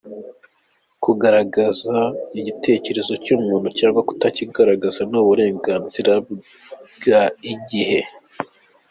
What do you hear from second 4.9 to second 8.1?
ni uburenganzira bwa igihe.